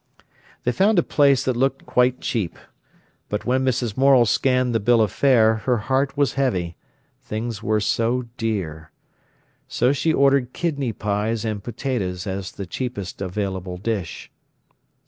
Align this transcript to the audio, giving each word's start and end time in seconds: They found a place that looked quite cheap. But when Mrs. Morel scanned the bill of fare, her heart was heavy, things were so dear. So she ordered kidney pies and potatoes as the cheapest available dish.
They 0.63 0.71
found 0.71 0.97
a 0.97 1.03
place 1.03 1.45
that 1.45 1.55
looked 1.55 1.85
quite 1.85 2.21
cheap. 2.21 2.57
But 3.29 3.45
when 3.45 3.63
Mrs. 3.63 3.95
Morel 3.95 4.25
scanned 4.25 4.73
the 4.73 4.79
bill 4.79 4.99
of 4.99 5.11
fare, 5.11 5.57
her 5.65 5.77
heart 5.77 6.17
was 6.17 6.33
heavy, 6.33 6.75
things 7.21 7.61
were 7.61 7.79
so 7.79 8.23
dear. 8.35 8.89
So 9.67 9.93
she 9.93 10.11
ordered 10.11 10.53
kidney 10.53 10.91
pies 10.91 11.45
and 11.45 11.63
potatoes 11.63 12.25
as 12.25 12.51
the 12.53 12.65
cheapest 12.65 13.21
available 13.21 13.77
dish. 13.77 14.31